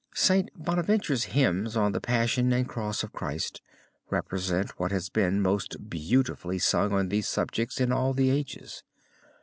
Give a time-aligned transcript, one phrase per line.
[0.15, 0.49] St.
[0.55, 3.61] Bonaventure's hymns on the Passion and Cross of Christ
[4.09, 8.83] represent what has been most beautifully sung on these subjects in all the ages.